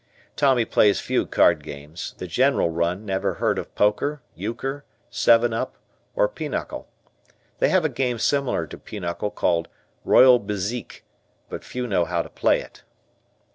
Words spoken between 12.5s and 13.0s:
it.